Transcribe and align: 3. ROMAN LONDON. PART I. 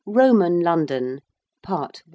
3. 0.05 0.13
ROMAN 0.15 0.61
LONDON. 0.61 1.19
PART 1.61 2.01
I. 2.07 2.09